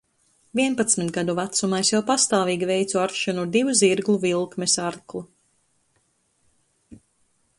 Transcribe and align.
Vienpadsmit 0.59 1.09
gadu 1.17 1.35
vecumā 1.39 1.81
es 1.85 1.91
jau 1.93 1.99
pastāvīgi 2.07 2.69
veicu 2.71 3.01
aršanu 3.03 3.45
ar 3.47 3.51
divu 3.57 3.77
zirgu 3.81 4.17
vilkmes 4.23 4.77
arklu. 4.87 5.21